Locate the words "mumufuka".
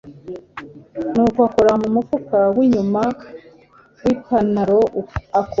1.81-2.37